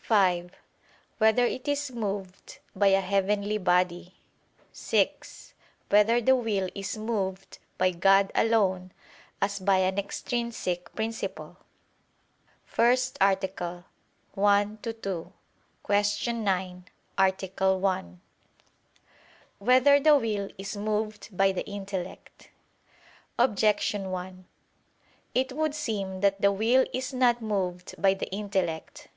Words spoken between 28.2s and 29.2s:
intellect.